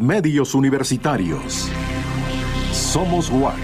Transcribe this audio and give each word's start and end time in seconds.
Medios 0.00 0.54
universitarios. 0.54 1.68
Somos 2.72 3.30
WAC. 3.30 3.54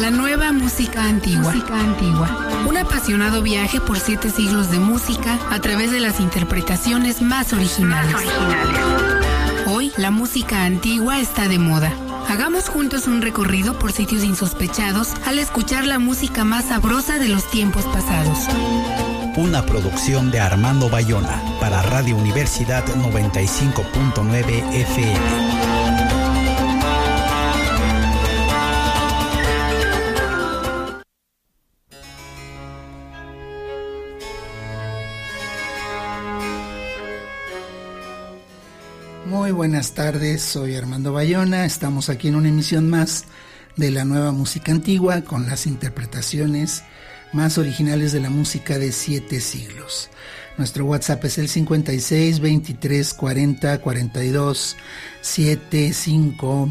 La 0.00 0.10
nueva 0.10 0.52
música 0.52 1.04
antigua. 1.04 1.52
música 1.52 1.78
antigua. 1.78 2.48
Un 2.68 2.76
apasionado 2.76 3.42
viaje 3.42 3.80
por 3.80 3.98
siete 3.98 4.30
siglos 4.30 4.70
de 4.70 4.78
música 4.78 5.38
a 5.50 5.60
través 5.60 5.90
de 5.90 6.00
las 6.00 6.20
interpretaciones 6.20 7.22
más 7.22 7.52
originales. 7.52 8.16
Hoy 9.66 9.92
la 9.96 10.10
música 10.10 10.64
antigua 10.64 11.20
está 11.20 11.48
de 11.48 11.58
moda. 11.58 11.92
Hagamos 12.28 12.68
juntos 12.68 13.06
un 13.06 13.22
recorrido 13.22 13.78
por 13.78 13.92
sitios 13.92 14.24
insospechados 14.24 15.12
al 15.26 15.38
escuchar 15.38 15.86
la 15.86 15.98
música 15.98 16.44
más 16.44 16.66
sabrosa 16.66 17.18
de 17.18 17.28
los 17.28 17.48
tiempos 17.50 17.84
pasados 17.84 18.48
una 19.36 19.66
producción 19.66 20.30
de 20.30 20.38
Armando 20.38 20.88
Bayona 20.88 21.42
para 21.60 21.82
Radio 21.82 22.16
Universidad 22.16 22.84
95.9 22.86 24.72
FM. 24.72 25.20
Muy 39.26 39.50
buenas 39.50 39.94
tardes, 39.94 40.42
soy 40.42 40.76
Armando 40.76 41.12
Bayona, 41.12 41.64
estamos 41.64 42.08
aquí 42.08 42.28
en 42.28 42.36
una 42.36 42.50
emisión 42.50 42.88
más 42.88 43.24
de 43.76 43.90
la 43.90 44.04
nueva 44.04 44.30
música 44.30 44.70
antigua 44.70 45.22
con 45.22 45.46
las 45.46 45.66
interpretaciones 45.66 46.84
más 47.34 47.58
originales 47.58 48.12
de 48.12 48.20
la 48.20 48.30
música 48.30 48.78
de 48.78 48.92
siete 48.92 49.40
siglos. 49.40 50.08
Nuestro 50.56 50.84
WhatsApp 50.84 51.24
es 51.24 51.38
el 51.38 51.48
56 51.48 52.40
23 52.40 53.14
40 53.14 53.78
42 53.80 54.76
75 55.20 56.68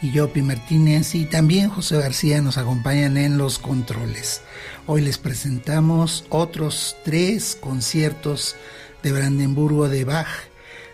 y 0.00 0.12
Yopi 0.12 0.42
Martínez 0.42 1.14
y 1.14 1.26
también 1.26 1.68
José 1.68 1.98
García 1.98 2.40
nos 2.40 2.56
acompañan 2.56 3.16
en 3.18 3.36
los 3.36 3.58
controles. 3.58 4.40
Hoy 4.86 5.02
les 5.02 5.18
presentamos 5.18 6.24
otros 6.30 6.96
tres 7.04 7.58
conciertos 7.60 8.56
de 9.02 9.12
Brandenburgo 9.12 9.88
de 9.88 10.04
Bach 10.04 10.28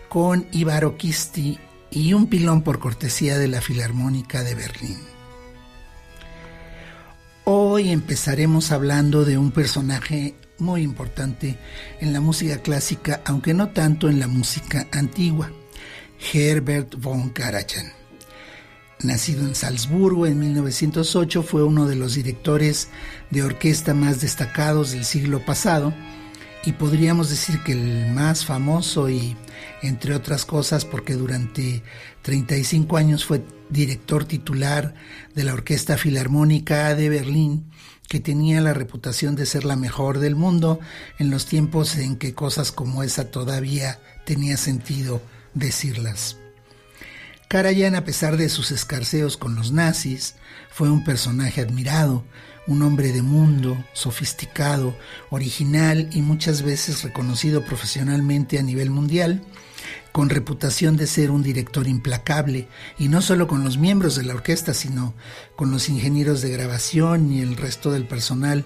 con 0.09 0.45
Ibaro 0.51 0.97
Kisti 0.97 1.59
y 1.89 2.13
un 2.13 2.27
pilón 2.27 2.61
por 2.61 2.79
cortesía 2.79 3.37
de 3.37 3.47
la 3.47 3.61
Filarmónica 3.61 4.43
de 4.43 4.55
Berlín. 4.55 5.14
Hoy 7.47 7.91
empezaremos 7.91 8.71
hablando 8.71 9.23
de 9.23 9.37
un 9.37 9.51
personaje 9.51 10.33
muy 10.57 10.81
importante 10.81 11.59
en 11.99 12.11
la 12.11 12.19
música 12.19 12.57
clásica, 12.57 13.21
aunque 13.23 13.53
no 13.53 13.69
tanto 13.69 14.09
en 14.09 14.19
la 14.19 14.27
música 14.27 14.87
antigua, 14.91 15.51
Herbert 16.33 16.95
von 16.97 17.29
Karajan. 17.29 17.93
Nacido 19.03 19.45
en 19.45 19.53
Salzburgo 19.53 20.25
en 20.25 20.39
1908, 20.39 21.43
fue 21.43 21.63
uno 21.63 21.85
de 21.85 21.95
los 21.95 22.15
directores 22.15 22.87
de 23.29 23.43
orquesta 23.43 23.93
más 23.93 24.21
destacados 24.21 24.89
del 24.89 25.05
siglo 25.05 25.45
pasado 25.45 25.93
y 26.65 26.71
podríamos 26.71 27.29
decir 27.29 27.61
que 27.63 27.73
el 27.73 28.07
más 28.07 28.43
famoso 28.43 29.07
y 29.07 29.37
entre 29.83 30.15
otras 30.15 30.45
cosas 30.45 30.83
porque 30.83 31.13
durante 31.13 31.83
35 32.25 32.97
años 32.97 33.23
fue 33.23 33.43
director 33.69 34.25
titular 34.25 34.95
de 35.35 35.43
la 35.43 35.53
Orquesta 35.53 35.95
Filarmónica 35.95 36.95
de 36.95 37.07
Berlín, 37.07 37.69
que 38.09 38.19
tenía 38.19 38.61
la 38.61 38.73
reputación 38.73 39.35
de 39.35 39.45
ser 39.45 39.63
la 39.63 39.75
mejor 39.75 40.17
del 40.17 40.35
mundo 40.35 40.79
en 41.19 41.29
los 41.29 41.45
tiempos 41.45 41.97
en 41.97 42.15
que 42.15 42.33
cosas 42.33 42.71
como 42.71 43.03
esa 43.03 43.29
todavía 43.29 43.99
tenía 44.25 44.57
sentido 44.57 45.21
decirlas. 45.53 46.37
Karajan, 47.47 47.93
a 47.93 48.03
pesar 48.03 48.37
de 48.37 48.49
sus 48.49 48.71
escarceos 48.71 49.37
con 49.37 49.53
los 49.53 49.71
nazis, 49.71 50.33
fue 50.71 50.89
un 50.89 51.03
personaje 51.03 51.61
admirado, 51.61 52.23
un 52.65 52.81
hombre 52.81 53.11
de 53.11 53.21
mundo, 53.21 53.77
sofisticado, 53.93 54.97
original 55.29 56.09
y 56.11 56.23
muchas 56.23 56.63
veces 56.63 57.03
reconocido 57.03 57.63
profesionalmente 57.63 58.57
a 58.57 58.63
nivel 58.63 58.89
mundial, 58.89 59.43
con 60.11 60.29
reputación 60.29 60.97
de 60.97 61.07
ser 61.07 61.31
un 61.31 61.43
director 61.43 61.87
implacable, 61.87 62.67
y 62.97 63.07
no 63.07 63.21
solo 63.21 63.47
con 63.47 63.63
los 63.63 63.77
miembros 63.77 64.15
de 64.15 64.23
la 64.23 64.33
orquesta, 64.33 64.73
sino 64.73 65.13
con 65.55 65.71
los 65.71 65.89
ingenieros 65.89 66.41
de 66.41 66.51
grabación 66.51 67.31
y 67.31 67.41
el 67.41 67.57
resto 67.57 67.91
del 67.91 68.07
personal 68.07 68.65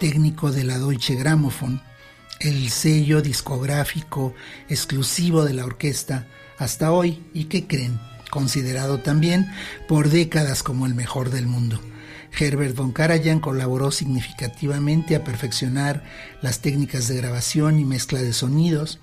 técnico 0.00 0.50
de 0.50 0.64
la 0.64 0.78
Deutsche 0.78 1.14
Grammophon, 1.14 1.82
el 2.40 2.70
sello 2.70 3.20
discográfico 3.20 4.34
exclusivo 4.68 5.44
de 5.44 5.54
la 5.54 5.64
orquesta 5.64 6.26
hasta 6.58 6.92
hoy, 6.92 7.22
y 7.32 7.44
que 7.44 7.66
creen, 7.66 8.00
considerado 8.30 8.98
también 8.98 9.50
por 9.86 10.08
décadas 10.10 10.62
como 10.62 10.86
el 10.86 10.94
mejor 10.94 11.30
del 11.30 11.46
mundo. 11.46 11.80
Herbert 12.36 12.76
von 12.76 12.92
Karajan 12.92 13.40
colaboró 13.40 13.90
significativamente 13.90 15.16
a 15.16 15.24
perfeccionar 15.24 16.04
las 16.42 16.60
técnicas 16.60 17.08
de 17.08 17.16
grabación 17.16 17.78
y 17.78 17.84
mezcla 17.84 18.20
de 18.22 18.32
sonidos, 18.32 19.00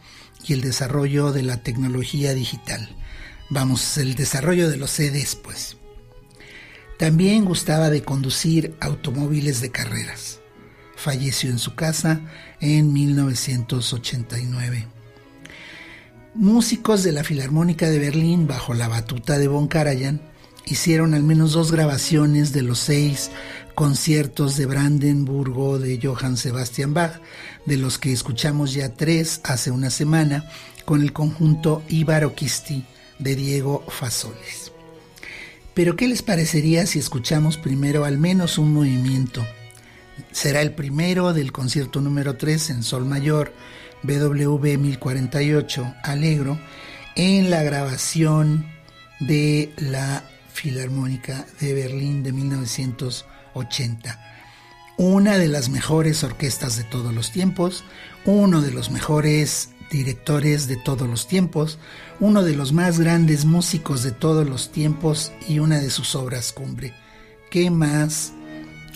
y 0.48 0.54
el 0.54 0.62
desarrollo 0.62 1.32
de 1.32 1.44
la 1.44 1.58
tecnología 1.58 2.34
digital. 2.34 2.90
Vamos, 3.50 3.98
el 3.98 4.16
desarrollo 4.16 4.70
de 4.70 4.78
los 4.78 4.92
CDs, 4.92 5.36
pues. 5.36 5.78
También 6.98 7.46
gustaba 7.46 7.90
de 7.90 8.04
conducir 8.04 8.76
automóviles 8.80 9.62
de 9.62 9.72
carreras. 9.72 10.40
Falleció 10.96 11.50
en 11.50 11.60
su 11.60 11.76
casa 11.76 12.22
en 12.62 12.94
1989. 12.94 14.88
Músicos 16.34 17.04
de 17.04 17.12
la 17.12 17.24
Filarmónica 17.24 17.90
de 17.90 18.00
Berlín, 18.00 18.48
bajo 18.48 18.74
la 18.74 18.88
batuta 18.88 19.38
de 19.38 19.48
Von 19.48 19.68
Karajan, 19.68 20.22
hicieron 20.66 21.14
al 21.14 21.24
menos 21.24 21.54
dos 21.54 21.72
grabaciones 21.72 22.52
de 22.52 22.62
los 22.62 22.80
seis 22.80 23.32
conciertos 23.76 24.56
de 24.58 24.66
Brandenburgo 24.66 25.78
de 25.78 26.00
Johann 26.02 26.38
Sebastian 26.38 26.94
Bach, 26.94 27.20
de 27.66 27.78
los 27.78 28.00
que 28.00 28.14
escuchamos 28.14 28.74
ya 28.74 28.94
tres 28.94 29.42
hace 29.44 29.70
una 29.70 29.90
semana 29.90 30.50
con 30.86 31.02
el 31.02 31.14
conjunto 31.14 31.84
Ibaroquisti 31.90 32.86
de 33.20 33.36
Diego 33.36 33.84
Fasoles. 33.88 34.72
Pero 35.74 35.98
¿qué 35.98 36.08
les 36.08 36.22
parecería 36.22 36.86
si 36.86 37.00
escuchamos 37.00 37.58
primero 37.58 38.06
al 38.06 38.18
menos 38.18 38.58
un 38.58 38.74
movimiento? 38.74 39.46
Será 40.32 40.62
el 40.62 40.74
primero 40.74 41.34
del 41.34 41.52
concierto 41.52 42.00
número 42.00 42.38
3 42.38 42.70
en 42.70 42.84
Sol 42.84 43.04
Mayor, 43.04 43.54
BWV 44.04 44.78
1048, 44.78 45.96
Alegro, 46.04 46.58
en 47.16 47.50
la 47.50 47.62
grabación 47.64 48.66
de 49.20 49.74
la 49.78 50.24
Filarmónica 50.54 51.46
de 51.60 51.74
Berlín 51.74 52.24
de 52.24 52.32
1980 53.56 54.36
una 54.98 55.38
de 55.38 55.48
las 55.48 55.70
mejores 55.70 56.24
orquestas 56.24 56.78
de 56.78 56.84
todos 56.84 57.14
los 57.14 57.32
tiempos, 57.32 57.84
uno 58.26 58.62
de 58.62 58.72
los 58.72 58.92
mejores 58.92 59.70
directores 59.92 60.68
de 60.68 60.78
todos 60.78 61.08
los 61.08 61.28
tiempos, 61.28 61.80
uno 62.20 62.44
de 62.44 62.56
los 62.56 62.72
más 62.72 63.00
grandes 63.00 63.46
músicos 63.46 64.04
de 64.04 64.12
todos 64.12 64.48
los 64.48 64.72
tiempos 64.72 65.32
y 65.48 65.60
una 65.60 65.80
de 65.80 65.90
sus 65.90 66.16
obras 66.16 66.54
cumbre. 66.54 66.94
¿Qué 67.52 67.70
más 67.70 68.32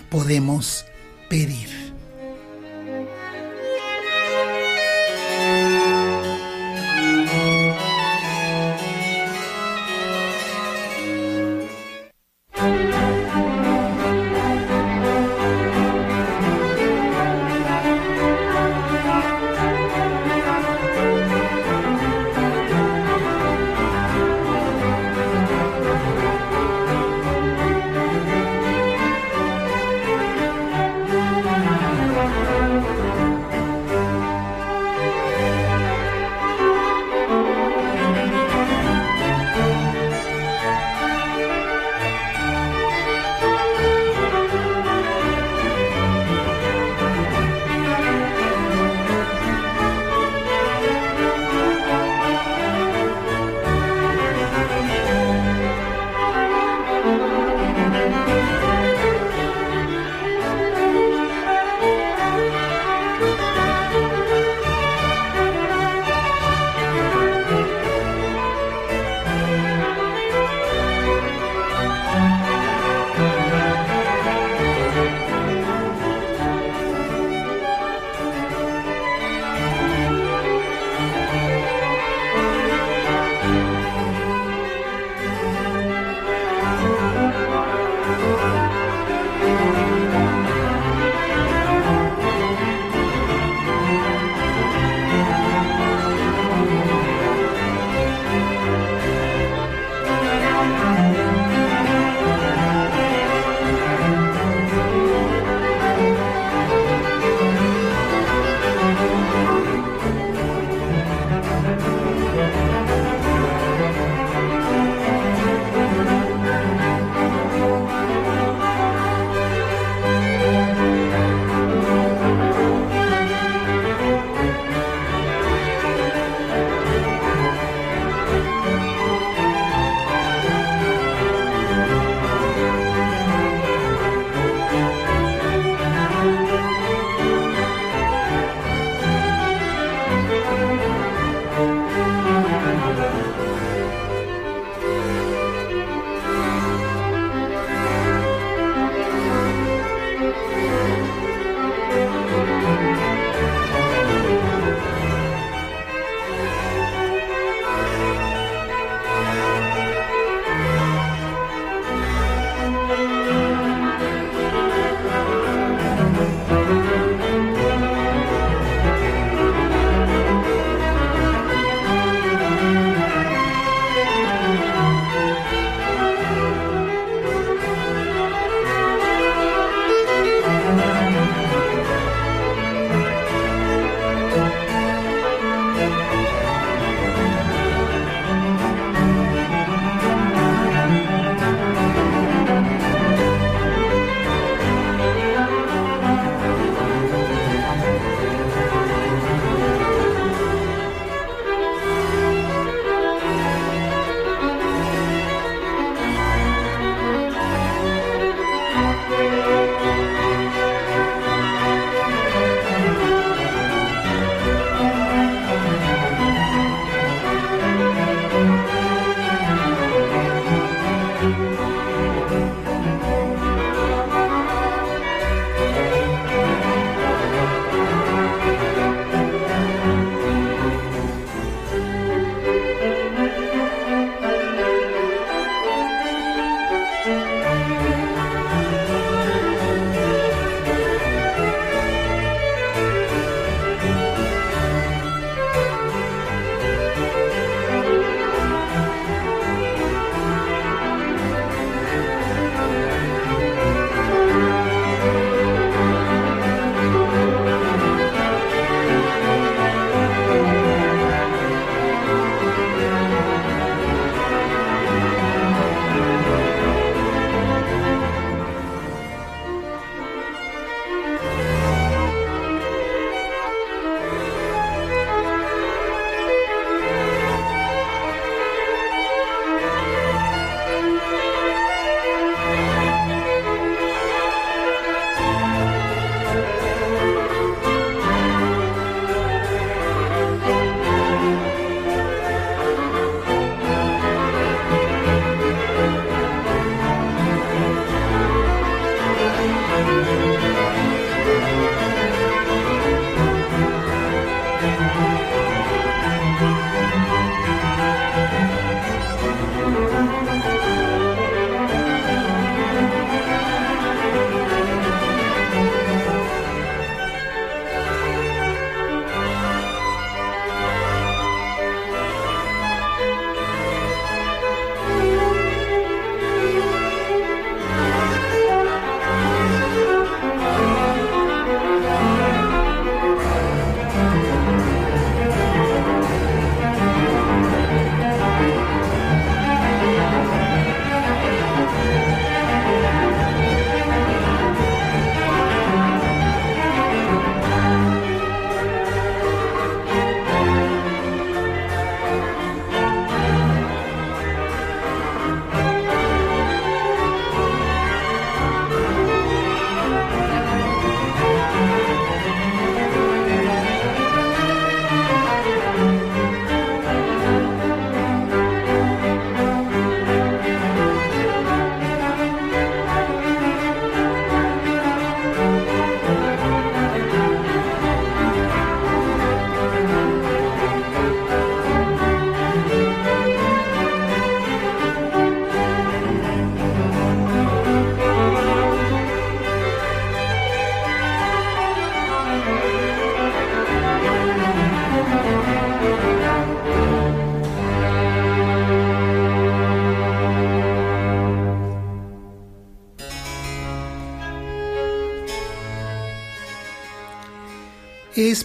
podemos 0.09 0.85
pedir? 1.29 1.98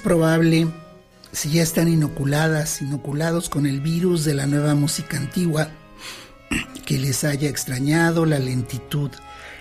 Probable, 0.04 0.68
si 1.32 1.50
ya 1.50 1.62
están 1.62 1.88
inoculadas, 1.88 2.82
inoculados 2.82 3.48
con 3.48 3.66
el 3.66 3.80
virus 3.80 4.24
de 4.24 4.34
la 4.34 4.46
nueva 4.46 4.74
música 4.74 5.16
antigua, 5.16 5.68
que 6.86 6.98
les 6.98 7.24
haya 7.24 7.48
extrañado 7.48 8.26
la 8.26 8.38
lentitud, 8.38 9.10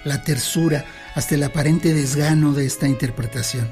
la 0.04 0.22
tersura, 0.22 0.86
hasta 1.16 1.36
el 1.36 1.44
aparente 1.44 1.94
desgano 1.94 2.54
de 2.54 2.66
esta 2.66 2.88
interpretación. 2.88 3.68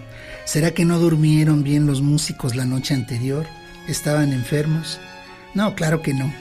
¿Será 0.46 0.72
que 0.72 0.86
no 0.86 0.98
durmieron 0.98 1.62
bien 1.62 1.86
los 1.86 2.02
músicos 2.02 2.56
la 2.56 2.66
noche 2.66 2.94
anterior? 2.94 3.46
¿Estaban 3.88 4.32
enfermos? 4.32 5.00
No, 5.54 5.76
claro 5.76 6.02
que 6.02 6.14
no. 6.14 6.34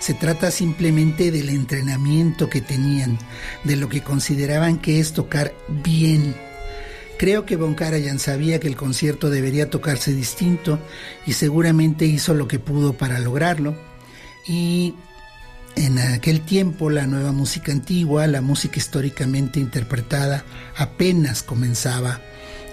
Se 0.00 0.12
trata 0.12 0.50
simplemente 0.50 1.32
del 1.32 1.48
entrenamiento 1.48 2.50
que 2.50 2.60
tenían, 2.60 3.18
de 3.64 3.76
lo 3.76 3.88
que 3.88 4.02
consideraban 4.02 4.78
que 4.78 5.00
es 5.00 5.14
tocar 5.14 5.54
bien. 5.82 6.36
Creo 7.18 7.44
que 7.44 7.56
Von 7.56 7.74
Karajan 7.74 8.20
sabía 8.20 8.60
que 8.60 8.68
el 8.68 8.76
concierto 8.76 9.28
debería 9.28 9.68
tocarse 9.70 10.14
distinto 10.14 10.78
y 11.26 11.32
seguramente 11.32 12.06
hizo 12.06 12.32
lo 12.32 12.46
que 12.46 12.60
pudo 12.60 12.92
para 12.92 13.18
lograrlo. 13.18 13.76
Y 14.46 14.94
en 15.74 15.98
aquel 15.98 16.42
tiempo 16.42 16.90
la 16.90 17.08
nueva 17.08 17.32
música 17.32 17.72
antigua, 17.72 18.28
la 18.28 18.40
música 18.40 18.78
históricamente 18.78 19.58
interpretada, 19.58 20.44
apenas 20.76 21.42
comenzaba 21.42 22.20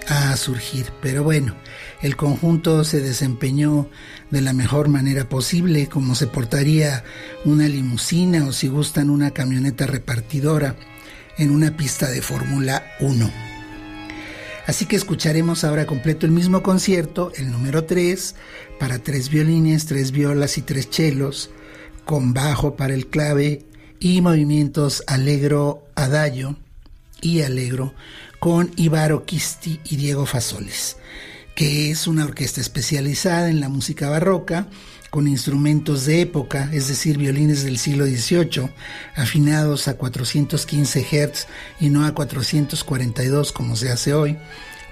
a 0.06 0.36
surgir. 0.36 0.92
Pero 1.02 1.24
bueno, 1.24 1.56
el 2.00 2.16
conjunto 2.16 2.84
se 2.84 3.00
desempeñó 3.00 3.90
de 4.30 4.42
la 4.42 4.52
mejor 4.52 4.88
manera 4.88 5.28
posible, 5.28 5.88
como 5.88 6.14
se 6.14 6.28
portaría 6.28 7.02
una 7.44 7.66
limusina 7.66 8.46
o 8.46 8.52
si 8.52 8.68
gustan 8.68 9.10
una 9.10 9.32
camioneta 9.32 9.86
repartidora 9.86 10.76
en 11.36 11.50
una 11.50 11.76
pista 11.76 12.08
de 12.08 12.22
Fórmula 12.22 12.94
1. 13.00 13.45
Así 14.66 14.86
que 14.86 14.96
escucharemos 14.96 15.62
ahora 15.62 15.86
completo 15.86 16.26
el 16.26 16.32
mismo 16.32 16.62
concierto, 16.62 17.30
el 17.36 17.52
número 17.52 17.84
3, 17.84 18.34
para 18.80 18.98
tres 18.98 19.28
violines, 19.28 19.86
tres 19.86 20.10
violas 20.10 20.58
y 20.58 20.62
tres 20.62 20.90
chelos, 20.90 21.50
con 22.04 22.34
bajo 22.34 22.74
para 22.74 22.94
el 22.94 23.06
clave 23.06 23.64
y 24.00 24.20
movimientos 24.20 25.04
alegro 25.06 25.86
adagio 25.94 26.56
y 27.20 27.42
alegro 27.42 27.94
con 28.40 28.70
Ibaro 28.76 29.24
Kisti 29.24 29.80
y 29.84 29.96
Diego 29.96 30.26
Fasoles, 30.26 30.96
que 31.54 31.90
es 31.90 32.08
una 32.08 32.24
orquesta 32.24 32.60
especializada 32.60 33.48
en 33.48 33.60
la 33.60 33.68
música 33.68 34.10
barroca 34.10 34.66
con 35.16 35.28
instrumentos 35.28 36.04
de 36.04 36.20
época, 36.20 36.68
es 36.74 36.88
decir, 36.88 37.16
violines 37.16 37.64
del 37.64 37.78
siglo 37.78 38.04
XVIII, 38.04 38.68
afinados 39.14 39.88
a 39.88 39.96
415 39.96 41.00
Hz 41.00 41.46
y 41.80 41.88
no 41.88 42.04
a 42.04 42.12
442 42.12 43.50
como 43.50 43.76
se 43.76 43.90
hace 43.90 44.12
hoy, 44.12 44.36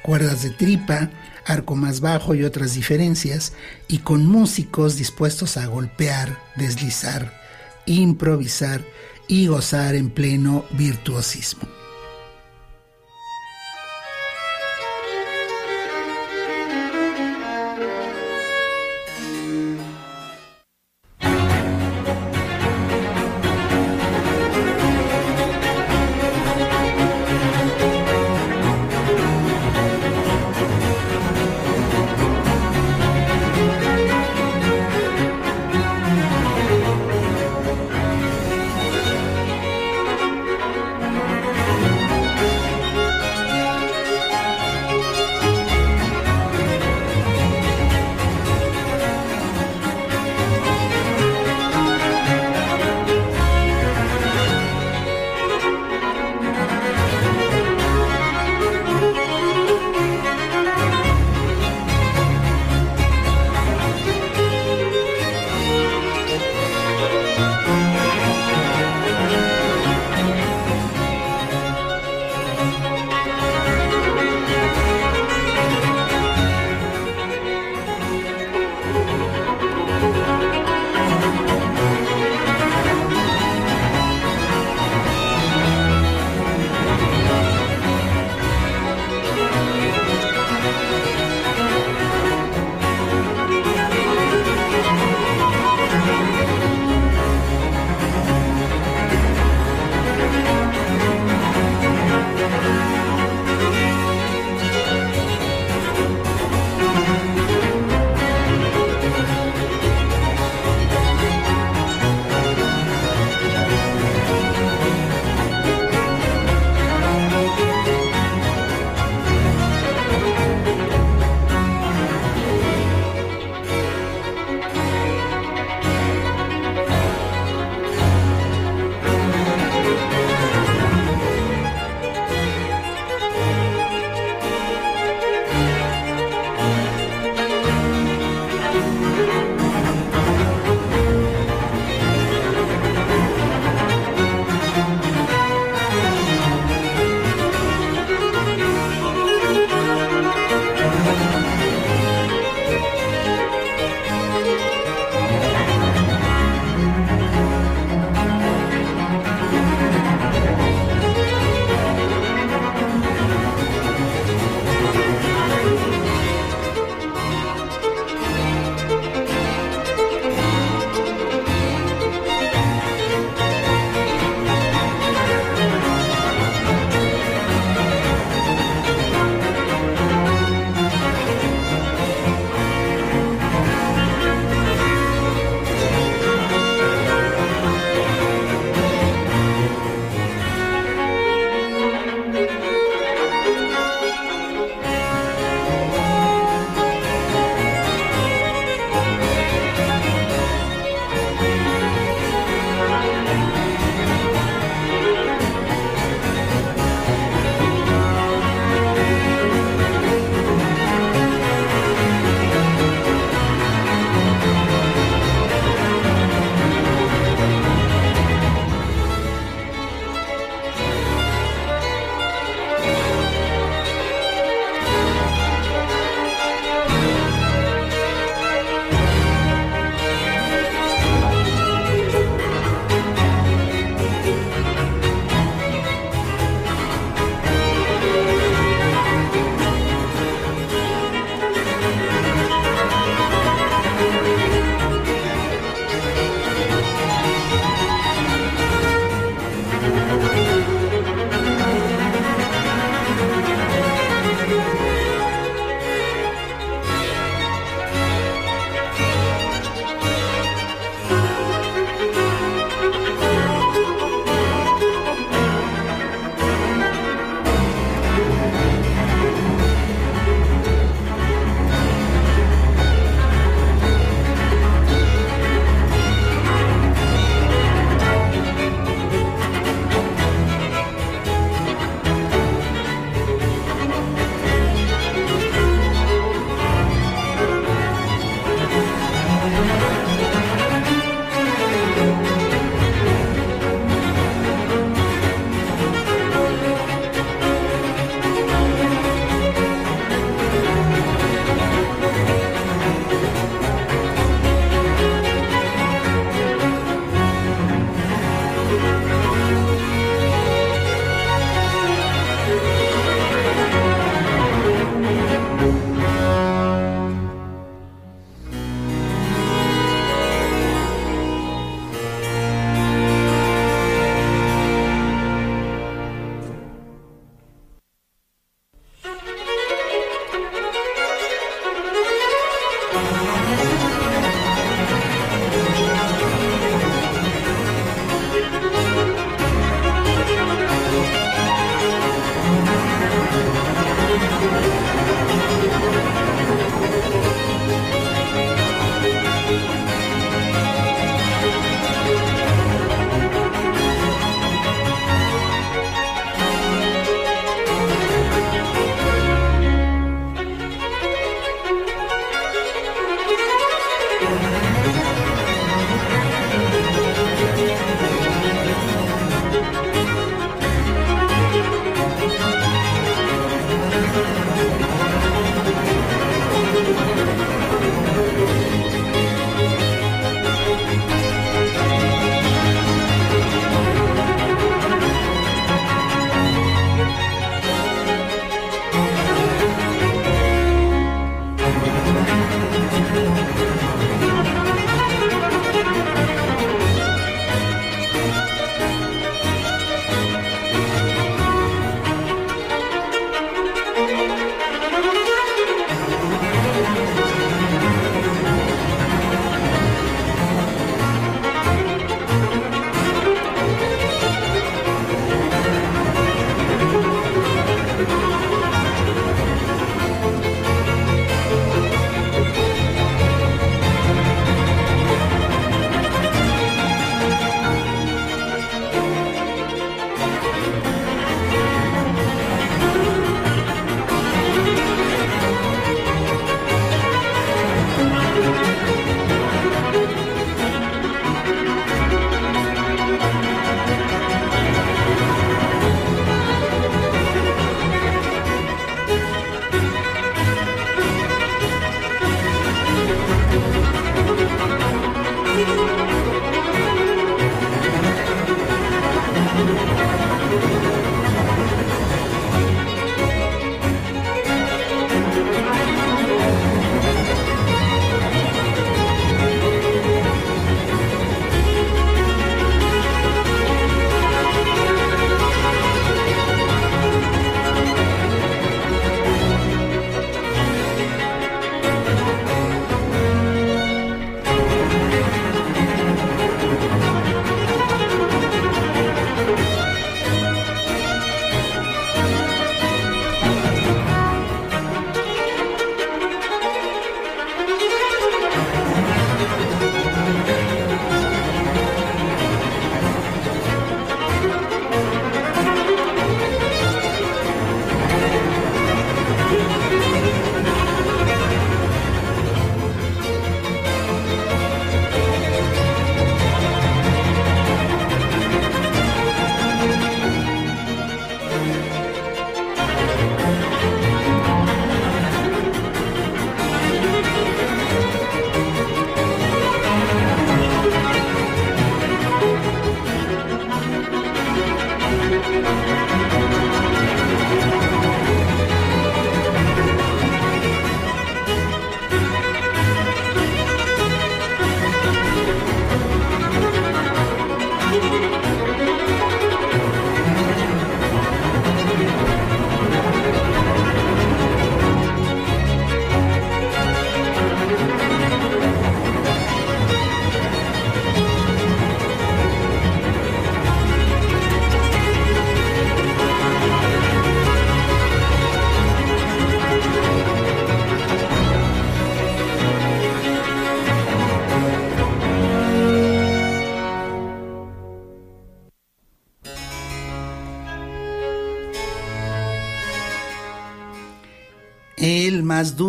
cuerdas 0.01 0.43
de 0.43 0.49
tripa, 0.49 1.11
arco 1.45 1.77
más 1.77 2.01
bajo 2.01 2.35
y 2.35 2.43
otras 2.43 2.73
diferencias, 2.73 3.53
y 3.87 3.99
con 3.99 4.25
músicos 4.25 4.97
dispuestos 4.97 5.59
a 5.59 5.67
golpear, 5.67 6.39
deslizar, 6.57 7.39
improvisar 7.85 8.83
y 9.29 9.49
gozar 9.49 9.95
en 9.95 10.09
pleno 10.09 10.65
virtuosismo. 10.71 11.84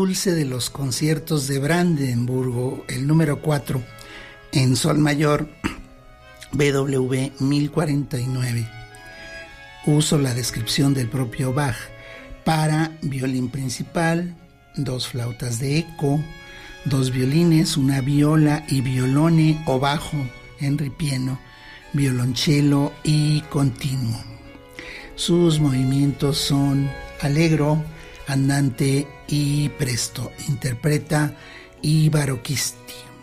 Dulce 0.05 0.35
de 0.35 0.45
los 0.45 0.69
conciertos 0.69 1.47
de 1.47 1.57
Brandenburgo, 1.57 2.85
el 2.87 3.07
número 3.07 3.41
4, 3.41 3.81
en 4.51 4.75
Sol 4.75 4.99
Mayor, 4.99 5.49
BW 6.51 7.31
1049. 7.39 8.69
Uso 9.87 10.19
la 10.19 10.35
descripción 10.35 10.93
del 10.93 11.09
propio 11.09 11.53
Bach 11.53 11.75
para 12.43 12.91
violín 13.01 13.49
principal, 13.49 14.35
dos 14.75 15.07
flautas 15.07 15.57
de 15.57 15.79
eco, 15.79 16.23
dos 16.83 17.09
violines, 17.09 17.75
una 17.75 18.01
viola 18.01 18.63
y 18.69 18.81
violone 18.81 19.63
o 19.65 19.79
bajo 19.79 20.17
en 20.59 20.77
ripieno, 20.77 21.39
violonchelo 21.93 22.93
y 23.03 23.41
continuo. 23.49 24.23
Sus 25.15 25.59
movimientos 25.59 26.37
son 26.37 26.91
alegro, 27.21 27.83
andante 28.27 29.07
y 29.27 29.69
presto. 29.69 30.31
Interpreta 30.47 31.35
Ibaro 31.81 32.41
En 32.43 33.14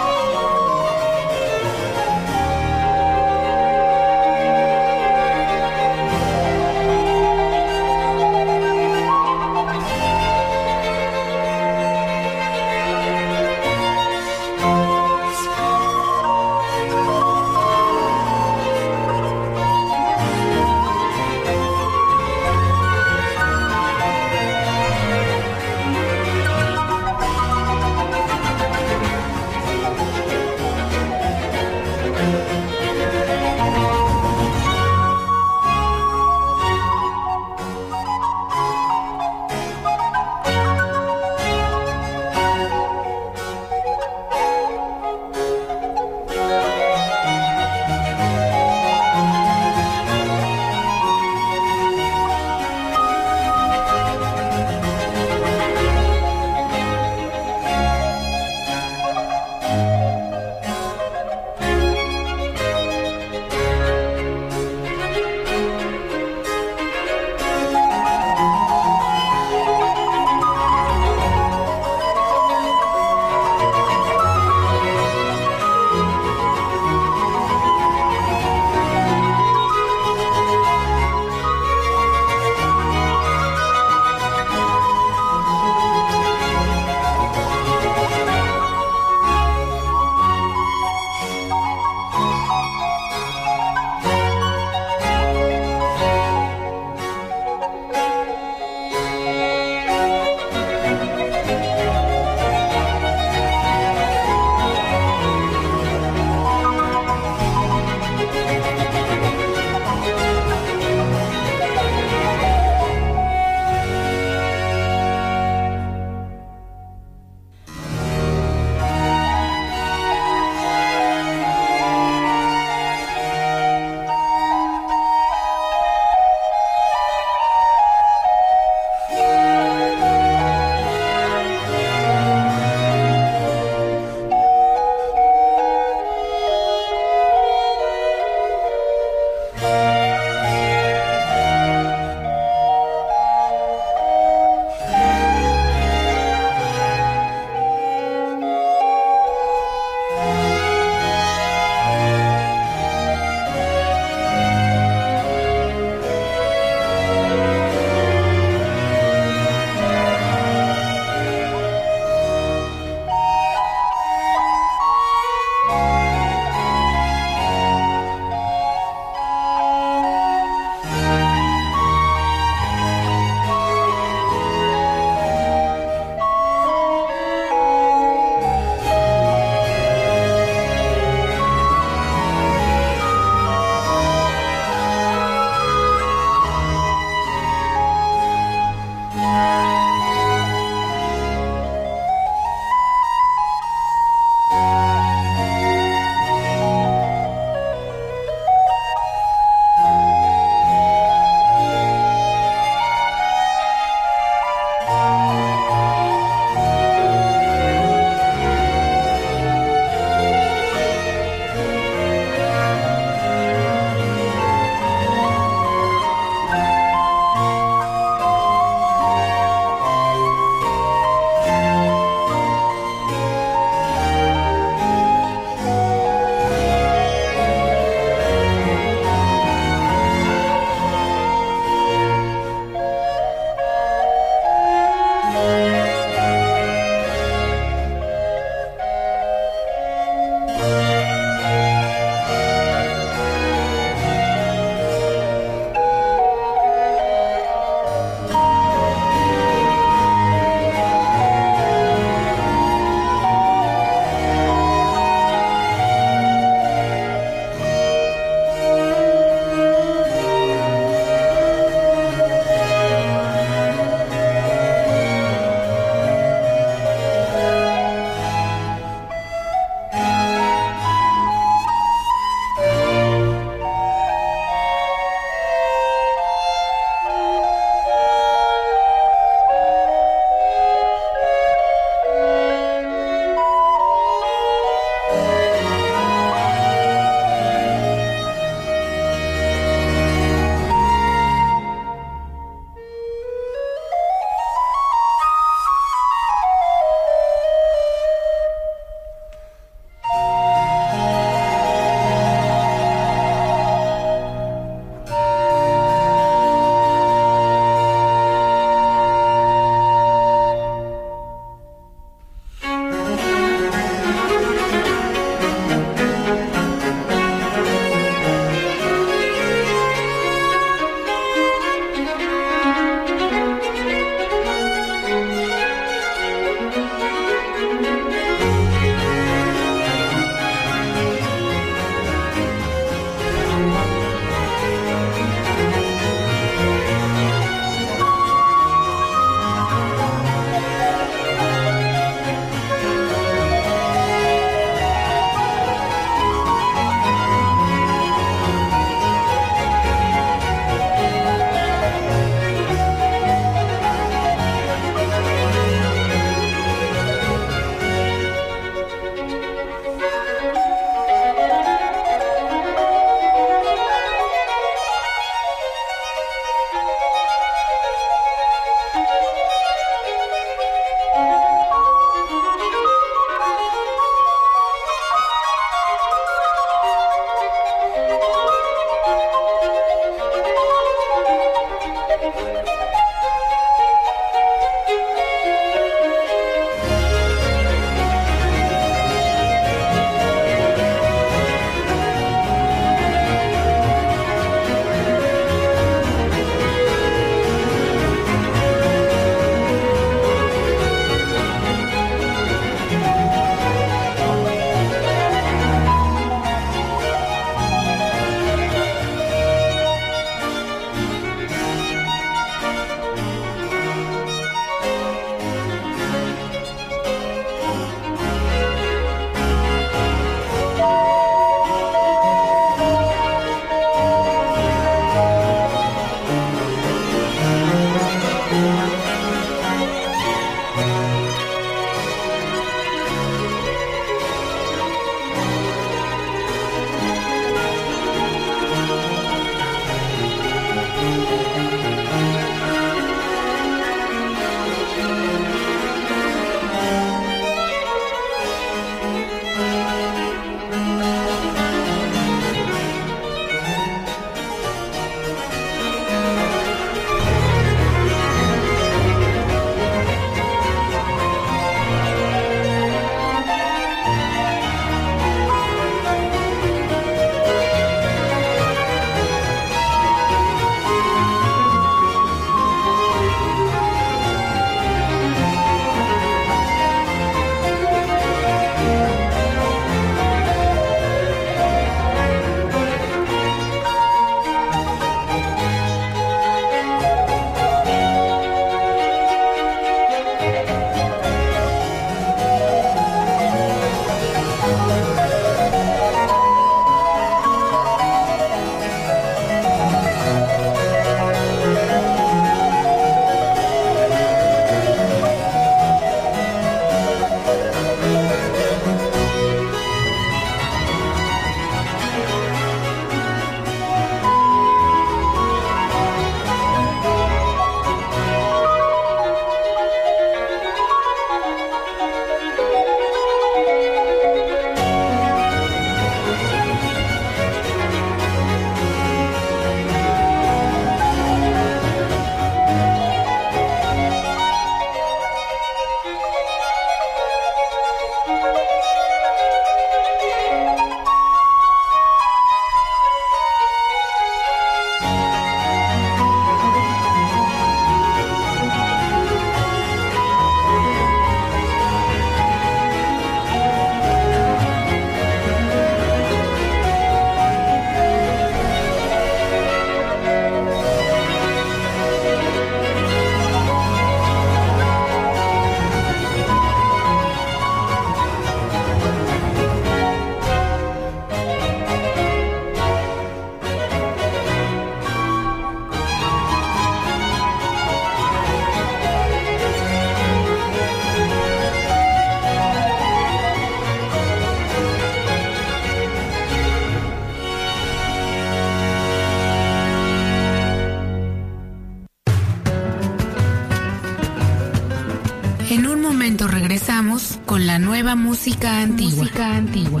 nueva 597.90 598.14
música 598.14 598.82
antigua. 598.82 599.24
Música 599.24 599.56
antigua. 599.56 600.00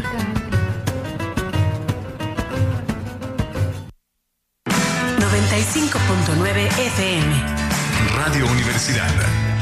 95.9 5.18 6.68
FM. 6.68 7.32
Radio 8.14 8.46
Universidad. 8.46 9.10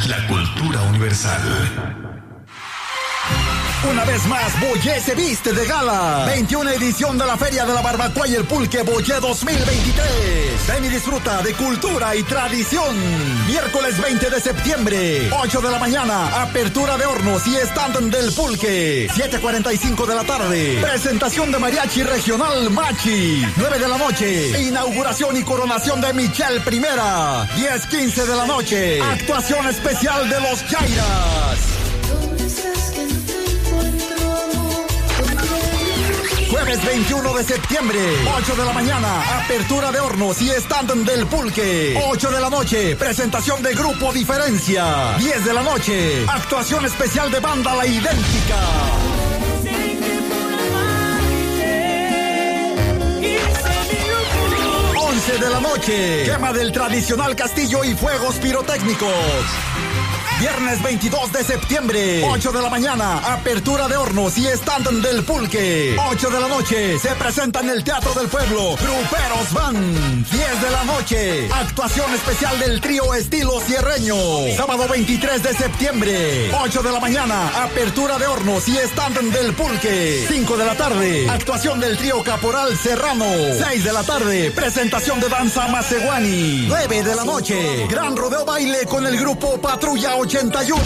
La 0.08 0.26
cultura 0.28 0.82
universal. 0.90 2.07
Una 3.90 4.04
vez 4.04 4.26
más, 4.26 4.60
Boyé 4.60 5.00
se 5.00 5.14
viste 5.14 5.52
de 5.52 5.64
gala. 5.64 6.24
21 6.26 6.70
edición 6.72 7.16
de 7.16 7.24
la 7.24 7.38
Feria 7.38 7.64
de 7.64 7.72
la 7.72 7.80
Barbacoa 7.80 8.28
y 8.28 8.34
el 8.34 8.44
Pulque 8.44 8.82
Boyé 8.82 9.14
2023. 9.14 10.66
Ven 10.68 10.84
y 10.84 10.88
disfruta 10.88 11.40
de 11.42 11.54
cultura 11.54 12.14
y 12.14 12.22
tradición. 12.22 12.94
Miércoles 13.46 13.98
20 14.00 14.28
de 14.28 14.40
septiembre, 14.40 15.30
8 15.32 15.60
de 15.62 15.70
la 15.70 15.78
mañana, 15.78 16.42
apertura 16.42 16.98
de 16.98 17.06
hornos 17.06 17.46
y 17.46 17.56
stand 17.56 18.14
del 18.14 18.32
Pulque. 18.34 19.08
7.45 19.08 20.06
de 20.06 20.14
la 20.14 20.24
tarde, 20.24 20.78
presentación 20.82 21.50
de 21.50 21.58
Mariachi 21.58 22.02
Regional 22.02 22.68
Machi. 22.70 23.46
9 23.56 23.78
de 23.78 23.88
la 23.88 23.96
noche, 23.96 24.62
inauguración 24.62 25.36
y 25.36 25.42
coronación 25.42 26.00
de 26.02 26.12
Michelle 26.12 26.60
Primera. 26.60 27.48
10.15 27.56 28.26
de 28.26 28.36
la 28.36 28.46
noche, 28.46 29.00
actuación 29.00 29.66
especial 29.66 30.28
de 30.28 30.40
los 30.40 30.62
Jairas. 30.64 31.77
Jueves 36.68 36.84
21 36.84 37.32
de 37.32 37.44
septiembre, 37.44 37.98
8 38.36 38.56
de 38.56 38.64
la 38.66 38.72
mañana, 38.74 39.38
apertura 39.42 39.90
de 39.90 40.00
hornos 40.00 40.42
y 40.42 40.50
stand 40.50 41.06
del 41.06 41.26
pulque. 41.26 41.98
8 42.10 42.30
de 42.30 42.40
la 42.40 42.50
noche, 42.50 42.94
presentación 42.94 43.62
de 43.62 43.74
Grupo 43.74 44.12
Diferencia. 44.12 45.16
10 45.16 45.46
de 45.46 45.54
la 45.54 45.62
noche, 45.62 46.26
actuación 46.28 46.84
especial 46.84 47.30
de 47.30 47.40
banda 47.40 47.74
La 47.74 47.86
Idéntica. 47.86 48.58
11 54.94 55.38
de 55.38 55.48
la 55.48 55.60
noche, 55.60 56.24
quema 56.26 56.52
del 56.52 56.70
tradicional 56.70 57.34
castillo 57.34 57.82
y 57.82 57.94
fuegos 57.94 58.34
pirotécnicos. 58.34 59.08
Viernes 60.40 60.80
22 60.84 61.32
de 61.32 61.42
septiembre, 61.42 62.22
8 62.24 62.52
de 62.52 62.62
la 62.62 62.70
mañana, 62.70 63.18
apertura 63.18 63.88
de 63.88 63.96
hornos 63.96 64.38
y 64.38 64.46
stand 64.46 65.02
del 65.02 65.24
pulque. 65.24 65.96
8 65.98 66.30
de 66.30 66.40
la 66.40 66.46
noche, 66.46 66.98
se 67.00 67.08
presenta 67.16 67.58
en 67.58 67.70
el 67.70 67.82
Teatro 67.82 68.14
del 68.14 68.28
Pueblo, 68.28 68.76
Gruperos 68.76 69.52
Van. 69.52 70.24
10 70.30 70.62
de 70.62 70.70
la 70.70 70.84
noche, 70.84 71.48
actuación 71.52 72.14
especial 72.14 72.56
del 72.60 72.80
trío 72.80 73.14
Estilo 73.14 73.60
Cierreño. 73.62 74.14
Sábado 74.56 74.86
23 74.88 75.42
de 75.42 75.54
septiembre, 75.54 76.52
8 76.54 76.82
de 76.82 76.92
la 76.92 77.00
mañana, 77.00 77.48
apertura 77.64 78.16
de 78.18 78.28
hornos 78.28 78.68
y 78.68 78.76
stand 78.78 79.32
del 79.32 79.52
pulque. 79.54 80.24
5 80.28 80.56
de 80.56 80.64
la 80.64 80.76
tarde, 80.76 81.28
actuación 81.28 81.80
del 81.80 81.96
trío 81.96 82.22
Caporal 82.22 82.76
Serrano. 82.78 83.26
6 83.26 83.82
de 83.82 83.92
la 83.92 84.04
tarde, 84.04 84.52
presentación 84.52 85.18
de 85.18 85.28
danza 85.28 85.66
Maceguani. 85.66 86.66
9 86.68 87.02
de 87.02 87.16
la 87.16 87.24
noche, 87.24 87.86
gran 87.88 88.16
rodeo 88.16 88.44
baile 88.44 88.84
con 88.86 89.04
el 89.04 89.18
grupo 89.18 89.60
Patrulla 89.60 90.14
81. 90.28 90.78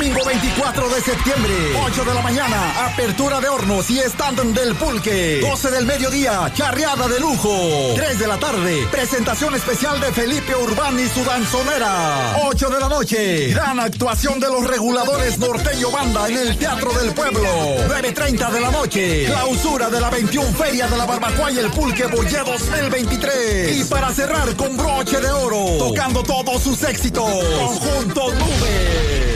Domingo 0.00 0.24
24 0.24 0.88
de 0.88 1.02
septiembre, 1.02 1.52
8 1.84 2.04
de 2.06 2.14
la 2.14 2.22
mañana, 2.22 2.86
apertura 2.86 3.38
de 3.38 3.50
hornos 3.50 3.90
y 3.90 3.98
stand 3.98 4.54
del 4.54 4.74
pulque. 4.74 5.40
12 5.42 5.70
del 5.72 5.84
mediodía, 5.84 6.50
charreada 6.54 7.06
de 7.06 7.20
lujo. 7.20 7.92
3 7.96 8.18
de 8.18 8.26
la 8.26 8.38
tarde, 8.38 8.88
presentación 8.90 9.54
especial 9.54 10.00
de 10.00 10.10
Felipe 10.10 10.56
Urbán 10.56 10.98
y 10.98 11.06
su 11.06 11.22
danzonera. 11.22 12.34
8 12.44 12.70
de 12.70 12.80
la 12.80 12.88
noche, 12.88 13.48
gran 13.48 13.78
actuación 13.78 14.40
de 14.40 14.46
los 14.46 14.66
reguladores 14.66 15.36
norteño 15.38 15.90
banda 15.90 16.28
en 16.28 16.38
el 16.38 16.56
Teatro 16.56 16.94
del 16.94 17.12
Pueblo. 17.12 17.42
9.30 17.42 18.52
de 18.52 18.60
la 18.62 18.70
noche, 18.70 19.26
clausura 19.26 19.90
de 19.90 20.00
la 20.00 20.08
21 20.08 20.50
Feria 20.54 20.88
de 20.88 20.96
la 20.96 21.04
Barbacoa 21.04 21.52
y 21.52 21.58
el 21.58 21.70
Pulque 21.72 22.06
Boyé 22.06 22.38
2023. 22.38 23.76
Y 23.76 23.84
para 23.84 24.14
cerrar 24.14 24.56
con 24.56 24.78
broche 24.78 25.20
de 25.20 25.30
oro, 25.30 25.76
tocando 25.78 26.22
todos 26.22 26.62
sus 26.62 26.82
éxitos, 26.84 27.28
Conjunto 27.28 28.32
Nube. 28.32 29.29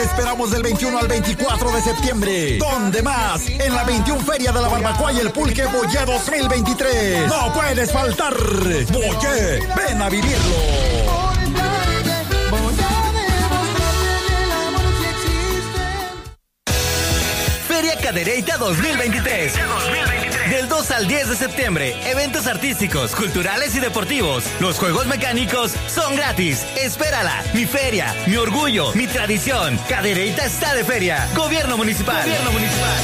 Te 0.00 0.06
esperamos 0.06 0.50
del 0.50 0.62
21 0.62 0.98
al 0.98 1.08
24 1.08 1.72
de 1.72 1.82
septiembre. 1.82 2.56
¿Dónde 2.56 3.02
más? 3.02 3.46
En 3.46 3.74
la 3.74 3.84
21 3.84 4.20
Feria 4.22 4.50
de 4.50 4.62
la 4.62 4.68
Barbacoa 4.68 5.12
y 5.12 5.18
el 5.18 5.30
Pulque 5.30 5.66
Boyé 5.66 6.06
2023. 6.06 7.26
No 7.26 7.52
puedes 7.52 7.92
faltar. 7.92 8.34
Boyé, 8.34 9.60
ven 9.76 10.00
a 10.00 10.08
vivirlo. 10.08 10.56
Feria 17.68 17.98
Cadereita 18.00 18.56
2023. 18.56 19.52
Del 20.50 20.68
2 20.68 20.90
al 20.90 21.06
10 21.06 21.28
de 21.28 21.36
septiembre, 21.36 21.96
eventos 22.10 22.48
artísticos, 22.48 23.14
culturales 23.14 23.76
y 23.76 23.78
deportivos. 23.78 24.42
Los 24.58 24.80
juegos 24.80 25.06
mecánicos 25.06 25.72
son 25.86 26.16
gratis. 26.16 26.66
Espérala. 26.76 27.44
Mi 27.54 27.66
feria, 27.66 28.12
mi 28.26 28.36
orgullo, 28.36 28.92
mi 28.94 29.06
tradición. 29.06 29.78
Cadereita 29.88 30.44
está 30.44 30.74
de 30.74 30.82
feria. 30.82 31.28
Gobierno 31.36 31.76
municipal. 31.76 32.24
Gobierno 32.24 32.50
municipal. 32.50 32.98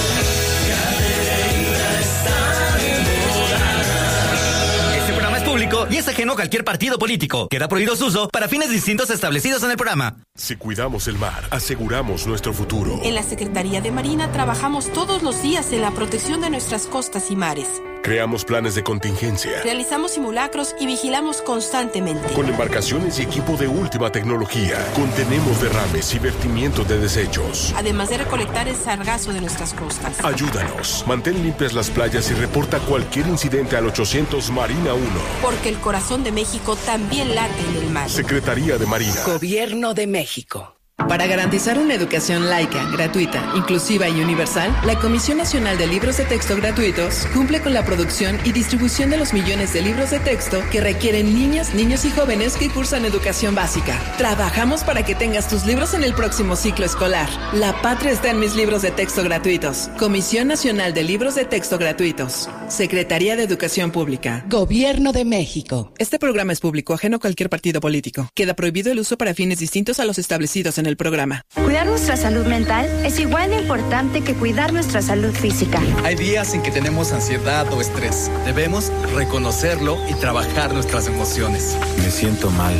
Este 4.99 5.12
programa 5.12 5.38
es 5.38 5.44
público 5.44 5.86
y 5.88 5.97
es 5.99 6.09
ajeno 6.09 6.32
a 6.32 6.34
cualquier 6.34 6.64
partido 6.64 6.99
político. 6.99 7.47
Queda 7.49 7.68
prohibido 7.68 7.94
su 7.94 8.07
uso 8.07 8.28
para 8.28 8.49
fines 8.49 8.70
distintos 8.70 9.09
establecidos 9.11 9.62
en 9.62 9.70
el 9.70 9.76
programa. 9.76 10.16
Si 10.37 10.57
cuidamos 10.57 11.09
el 11.09 11.16
mar, 11.18 11.45
aseguramos 11.51 12.26
nuestro 12.26 12.53
futuro. 12.53 13.01
En 13.03 13.14
la 13.14 13.22
Secretaría 13.22 13.80
de 13.80 13.91
Marina 13.91 14.30
trabajamos 14.32 14.93
todos 14.93 15.22
los 15.22 15.43
días 15.43 15.72
en 15.72 15.80
la 15.80 15.93
protección 15.93 16.43
de 16.43 16.51
nuestras 16.51 16.87
costas 16.87 17.30
y 17.30 17.37
mares. 17.37 17.66
Creamos 18.03 18.45
planes 18.45 18.76
de 18.76 18.84
contingencia. 18.84 19.62
Realizamos 19.64 20.12
simulacros 20.12 20.76
y 20.78 20.87
vigilamos 20.87 21.43
constantemente. 21.43 22.32
Con 22.34 22.47
embarcaciones 22.47 23.18
y 23.18 23.22
equipo 23.22 23.57
de 23.57 23.66
última 23.66 24.12
tecnología, 24.12 24.76
contenemos 24.95 25.61
derrames 25.61 26.14
y 26.14 26.20
vertimientos 26.20 26.87
de 26.87 27.01
desechos. 27.01 27.74
Además 27.74 28.11
de 28.11 28.18
recolectar 28.18 28.68
el 28.68 28.76
sargazo 28.76 29.32
de 29.32 29.41
nuestras 29.41 29.72
costas. 29.74 30.24
Ayúdanos. 30.24 31.03
Mantén 31.09 31.43
limpias 31.43 31.72
las 31.72 31.91
playas 31.91 32.30
y 32.30 32.34
reporta 32.34 32.78
cualquier 32.78 33.26
incidente 33.26 33.76
al 33.76 33.87
800 33.87 34.51
Marina 34.53 34.95
1. 34.95 35.07
Porque 35.43 35.70
el 35.70 35.78
corazón 35.78 36.22
de 36.22 36.30
México 36.30 36.76
también 36.76 37.34
late 37.34 37.61
en 37.70 37.82
el 37.82 37.91
mar. 37.91 38.09
Secretaría 38.09 38.78
de 38.78 38.87
Marina. 38.87 39.24
Gobierno 39.24 39.95
de 39.95 40.07
México. 40.07 40.25
México. 40.26 40.75
Para 40.97 41.26
garantizar 41.26 41.78
una 41.78 41.94
educación 41.94 42.49
laica, 42.49 42.82
gratuita, 42.90 43.53
inclusiva 43.55 44.09
y 44.09 44.20
universal, 44.20 44.74
la 44.84 44.99
Comisión 44.99 45.36
Nacional 45.36 45.76
de 45.76 45.86
Libros 45.86 46.16
de 46.16 46.24
Texto 46.24 46.57
Gratuitos 46.57 47.26
cumple 47.34 47.61
con 47.61 47.74
la 47.74 47.84
producción 47.84 48.38
y 48.44 48.53
distribución 48.53 49.11
de 49.11 49.18
los 49.18 49.34
millones 49.34 49.74
de 49.74 49.82
libros 49.82 50.11
de 50.11 50.20
texto 50.20 50.62
que 50.72 50.80
requieren 50.80 51.34
niñas, 51.34 51.74
niños 51.74 52.07
y 52.07 52.11
jóvenes 52.11 52.57
que 52.57 52.70
cursan 52.70 53.05
educación 53.05 53.55
básica. 53.55 54.01
Trabajamos 54.16 54.84
para 54.84 55.05
que 55.05 55.14
tengas 55.14 55.49
tus 55.49 55.66
libros 55.66 55.92
en 55.92 56.03
el 56.03 56.14
próximo 56.14 56.57
ciclo 56.57 56.86
escolar. 56.86 57.28
La 57.53 57.80
patria 57.82 58.11
está 58.11 58.30
en 58.30 58.40
mis 58.40 58.57
libros 58.57 58.80
de 58.80 58.90
texto 58.90 59.22
gratuitos. 59.22 59.90
Comisión 59.99 60.49
Nacional 60.49 60.94
de 60.94 61.05
Libros 61.05 61.34
de 61.34 61.44
Texto 61.44 61.78
Gratuitos. 61.78 62.49
Secretaría 62.68 63.36
de 63.36 63.44
Educación 63.44 63.92
Pública. 63.92 64.44
Gobierno 64.49 65.12
de 65.12 65.26
México. 65.26 65.92
Este 65.99 66.18
programa 66.18 66.55
es 66.55 66.61
público, 66.61 66.94
ajeno 66.94 67.18
a 67.18 67.20
cualquier 67.20 67.51
partido 67.51 67.80
político. 67.80 68.28
Queda 68.34 68.55
prohibido 68.55 68.90
el 68.90 68.99
uso 68.99 69.18
para 69.18 69.34
fines 69.34 69.59
distintos 69.59 70.01
a 70.01 70.05
los 70.05 70.18
establecidos 70.18 70.78
en 70.78 70.86
el 70.87 70.97
programa. 70.97 71.43
Cuidar 71.55 71.87
nuestra 71.87 72.16
salud 72.16 72.47
mental 72.47 72.87
es 73.05 73.18
igual 73.18 73.51
de 73.51 73.61
importante 73.61 74.22
que 74.22 74.34
cuidar 74.34 74.72
nuestra 74.72 75.03
salud 75.03 75.32
física. 75.32 75.80
Hay 76.05 76.14
días 76.14 76.55
en 76.55 76.62
que 76.62 76.70
tenemos 76.70 77.12
ansiedad 77.12 77.70
o 77.72 77.80
estrés. 77.80 78.30
Debemos 78.45 78.93
reconocerlo 79.14 79.99
y 80.09 80.14
trabajar 80.14 80.72
nuestras 80.72 81.07
emociones. 81.09 81.76
Me 82.03 82.11
siento 82.11 82.51
mal. 82.51 82.74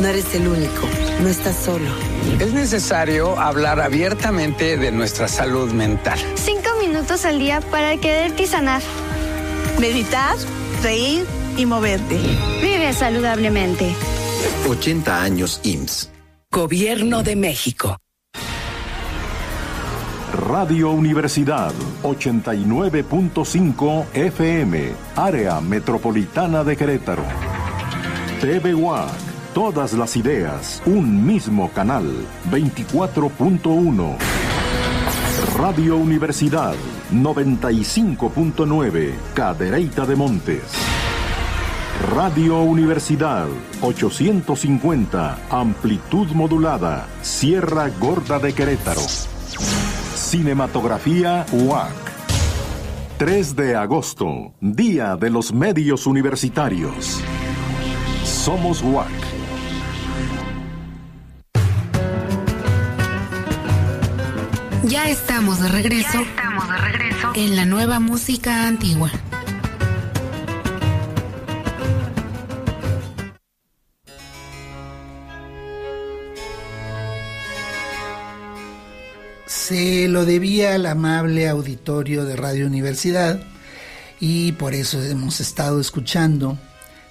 No 0.00 0.08
eres 0.08 0.34
el 0.34 0.48
único, 0.48 0.88
no 1.20 1.28
estás 1.28 1.56
solo. 1.56 1.88
Es 2.40 2.52
necesario 2.52 3.38
hablar 3.38 3.80
abiertamente 3.80 4.76
de 4.76 4.90
nuestra 4.90 5.28
salud 5.28 5.72
mental. 5.72 6.18
Cinco 6.34 6.70
minutos 6.80 7.24
al 7.24 7.38
día 7.38 7.60
para 7.60 7.96
quererte 7.98 8.44
y 8.44 8.46
sanar. 8.46 8.82
Meditar, 9.78 10.36
reír 10.82 11.24
y 11.56 11.66
moverte. 11.66 12.18
Vive 12.60 12.92
saludablemente. 12.92 13.94
80 14.68 15.22
años 15.22 15.60
IMSS. 15.62 16.11
Gobierno 16.54 17.22
de 17.22 17.34
México. 17.34 17.96
Radio 20.34 20.90
Universidad 20.90 21.72
89.5 22.02 24.04
FM, 24.12 24.92
Área 25.16 25.62
Metropolitana 25.62 26.62
de 26.62 26.76
Querétaro. 26.76 27.24
TV 28.42 28.74
WAC, 28.74 29.08
todas 29.54 29.94
las 29.94 30.14
ideas, 30.14 30.82
un 30.84 31.24
mismo 31.24 31.70
canal, 31.70 32.04
24.1. 32.50 34.18
Radio 35.56 35.96
Universidad 35.96 36.74
95.9, 37.14 39.14
Cadereyta 39.32 40.04
de 40.04 40.16
Montes. 40.16 40.64
Radio 42.10 42.60
Universidad 42.62 43.46
850, 43.80 45.38
amplitud 45.50 46.26
modulada, 46.32 47.06
Sierra 47.22 47.88
Gorda 48.00 48.40
de 48.40 48.52
Querétaro. 48.52 49.00
Cinematografía 50.14 51.46
UAC. 51.52 51.92
3 53.18 53.54
de 53.54 53.76
agosto, 53.76 54.52
Día 54.60 55.16
de 55.16 55.30
los 55.30 55.52
Medios 55.52 56.06
Universitarios. 56.06 57.20
Somos 58.24 58.82
UAC. 58.82 59.08
Ya 64.82 65.08
estamos 65.08 65.60
de 65.60 65.68
regreso. 65.68 66.20
estamos 66.20 66.68
de 66.68 66.78
regreso. 66.78 67.32
En 67.36 67.54
la 67.54 67.64
nueva 67.64 68.00
música 68.00 68.66
antigua. 68.66 69.10
Se 79.72 80.06
lo 80.06 80.26
debía 80.26 80.74
al 80.74 80.84
amable 80.84 81.48
auditorio 81.48 82.26
de 82.26 82.36
Radio 82.36 82.66
Universidad 82.66 83.42
y 84.20 84.52
por 84.52 84.74
eso 84.74 85.02
hemos 85.02 85.40
estado 85.40 85.80
escuchando, 85.80 86.58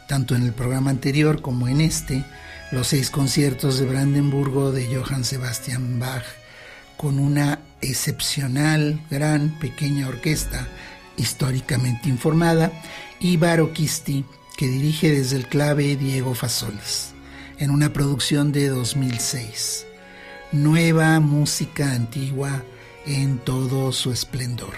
tanto 0.07 0.35
en 0.35 0.43
el 0.43 0.53
programa 0.53 0.91
anterior 0.91 1.41
como 1.41 1.67
en 1.67 1.81
este, 1.81 2.23
los 2.71 2.85
seis 2.85 3.09
conciertos 3.09 3.79
de 3.79 3.87
Brandenburgo 3.87 4.71
de 4.71 4.95
Johann 4.95 5.23
Sebastian 5.23 5.99
Bach 5.99 6.21
con 6.97 7.17
una 7.17 7.61
excepcional, 7.81 9.01
gran, 9.09 9.57
pequeña 9.57 10.07
orquesta 10.07 10.67
históricamente 11.17 12.09
informada 12.09 12.71
y 13.19 13.37
Baroquisti 13.37 14.23
que 14.55 14.67
dirige 14.67 15.09
desde 15.09 15.37
el 15.37 15.47
clave 15.47 15.95
Diego 15.95 16.35
Fasolis 16.35 17.13
en 17.57 17.71
una 17.71 17.91
producción 17.91 18.51
de 18.51 18.67
2006 18.67 19.87
nueva 20.51 21.19
música 21.19 21.91
antigua 21.93 22.63
en 23.05 23.39
todo 23.39 23.91
su 23.91 24.11
esplendor. 24.11 24.73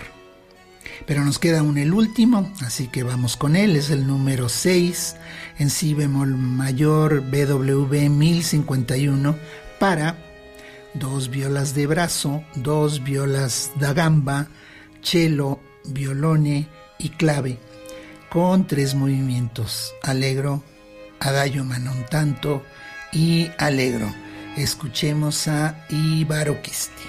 Pero 1.05 1.25
nos 1.25 1.39
queda 1.39 1.59
aún 1.59 1.77
el 1.77 1.93
último, 1.93 2.51
así 2.61 2.87
que 2.87 3.03
vamos 3.03 3.35
con 3.35 3.55
él, 3.55 3.75
es 3.75 3.89
el 3.89 4.07
número 4.07 4.47
6 4.47 5.15
en 5.59 5.69
si 5.69 5.93
bemol 5.93 6.35
mayor 6.35 7.21
BWV 7.21 8.09
1051 8.09 9.35
para 9.79 10.17
dos 10.93 11.29
violas 11.29 11.73
de 11.73 11.87
brazo, 11.87 12.43
dos 12.55 13.03
violas 13.03 13.71
da 13.79 13.93
gamba, 13.93 14.47
cello, 15.01 15.59
violone 15.85 16.67
y 16.99 17.09
clave, 17.09 17.57
con 18.29 18.67
tres 18.67 18.95
movimientos, 18.95 19.93
alegro, 20.03 20.63
adagio 21.19 21.63
manon 21.63 22.05
tanto 22.09 22.63
y 23.11 23.49
alegro. 23.57 24.22
Escuchemos 24.55 25.47
a 25.47 25.75
Ibaroquisti. 25.89 27.03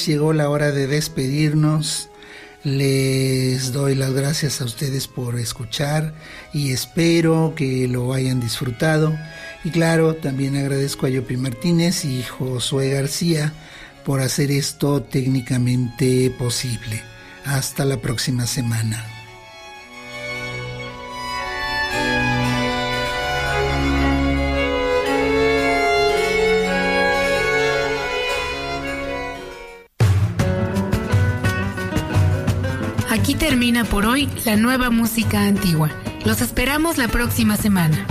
Pues 0.00 0.06
llegó 0.06 0.32
la 0.32 0.48
hora 0.48 0.72
de 0.72 0.86
despedirnos. 0.86 2.08
Les 2.64 3.70
doy 3.70 3.94
las 3.94 4.14
gracias 4.14 4.62
a 4.62 4.64
ustedes 4.64 5.08
por 5.08 5.38
escuchar 5.38 6.14
y 6.54 6.72
espero 6.72 7.52
que 7.54 7.86
lo 7.86 8.14
hayan 8.14 8.40
disfrutado. 8.40 9.14
Y 9.62 9.68
claro, 9.68 10.14
también 10.14 10.56
agradezco 10.56 11.04
a 11.04 11.10
Yopi 11.10 11.36
Martínez 11.36 12.06
y 12.06 12.22
Josué 12.22 12.88
García 12.88 13.52
por 14.02 14.22
hacer 14.22 14.50
esto 14.50 15.02
técnicamente 15.02 16.30
posible. 16.30 17.02
Hasta 17.44 17.84
la 17.84 17.98
próxima 17.98 18.46
semana. 18.46 19.19
Termina 33.40 33.84
por 33.84 34.04
hoy 34.04 34.28
la 34.44 34.56
nueva 34.56 34.90
música 34.90 35.40
antigua. 35.40 35.90
Los 36.26 36.42
esperamos 36.42 36.98
la 36.98 37.08
próxima 37.08 37.56
semana. 37.56 38.06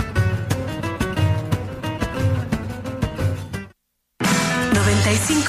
95 4.74 5.30